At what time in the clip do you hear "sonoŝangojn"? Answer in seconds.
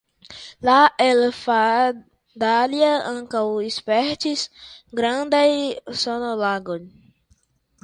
6.07-6.93